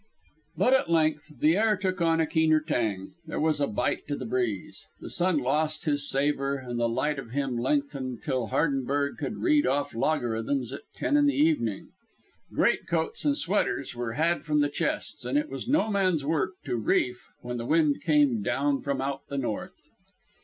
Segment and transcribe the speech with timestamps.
[0.57, 4.15] But at length the air took on a keener tang; there was a bite to
[4.15, 9.19] the breeze, the sun lost his savour and the light of him lengthened till Hardenberg
[9.19, 11.89] could read off logarithms at ten in the evening.
[12.51, 16.53] Great coats and sweaters were had from the chests, and it was no man's work
[16.65, 19.85] to reef when the wind came down from out the north.